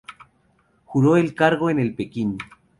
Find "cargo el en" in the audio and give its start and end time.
1.35-1.95